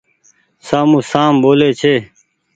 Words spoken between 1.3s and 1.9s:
ٻولي